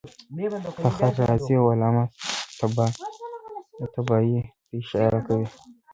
[0.83, 2.03] فخر رازي او علامه
[2.59, 5.47] طباطبايي ته اشاره کوي.